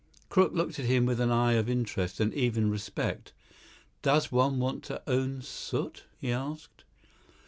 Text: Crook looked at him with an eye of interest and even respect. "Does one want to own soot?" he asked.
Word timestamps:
Crook 0.29 0.51
looked 0.53 0.79
at 0.79 0.85
him 0.85 1.05
with 1.05 1.19
an 1.19 1.29
eye 1.29 1.53
of 1.53 1.69
interest 1.69 2.19
and 2.19 2.33
even 2.33 2.71
respect. 2.71 3.33
"Does 4.01 4.31
one 4.31 4.57
want 4.57 4.83
to 4.85 4.99
own 5.07 5.43
soot?" 5.43 6.05
he 6.19 6.31
asked. 6.31 6.83